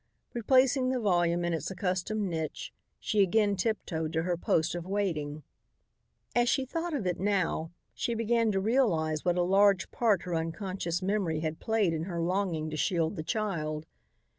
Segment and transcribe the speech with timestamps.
[0.33, 5.43] Replacing the volume in its accustomed niche, she again tiptoed to her post of waiting.
[6.35, 10.33] As she thought of it now, she began to realize what a large part her
[10.33, 13.85] unconscious memory had played in her longing to shield the child.